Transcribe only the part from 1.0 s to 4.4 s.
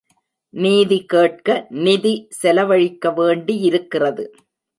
கேட்க நிதி செலவழிக்க வேண்டி இருக்கிறது.